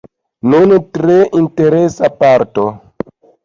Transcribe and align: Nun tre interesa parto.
Nun 0.53 0.73
tre 0.97 1.19
interesa 1.41 2.13
parto. 2.25 2.69